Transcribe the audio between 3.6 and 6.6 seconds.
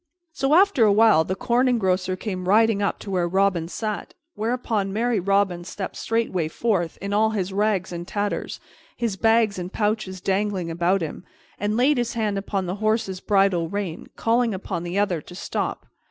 sat; whereupon merry Robin stepped straightway